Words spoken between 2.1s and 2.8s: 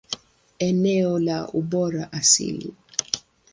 asili.